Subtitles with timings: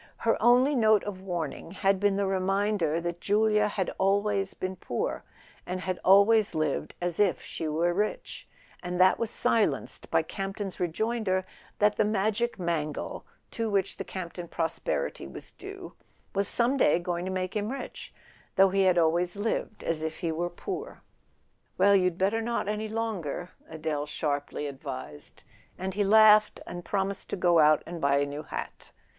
[0.17, 5.23] Her only note of warning had been the reminder that Julia had always been poor,
[5.63, 8.47] and had always lived as if she were rich;
[8.81, 11.45] and that was silenced by Campton's rejoinder
[11.77, 15.93] that the Magic Mangle, to which the Camp ton prosperity was due,
[16.33, 18.11] was some day going to make him rich,
[18.55, 21.03] though he had always lived as if he were poor.
[21.77, 25.43] "Well—you'd better not, any longer," Adele sharply advised;
[25.77, 28.91] and he laughed, and promised to go out and buy a new hat.